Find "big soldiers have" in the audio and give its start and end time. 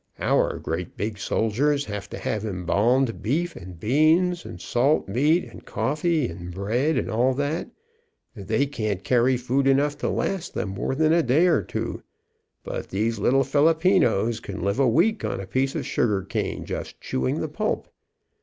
0.97-2.09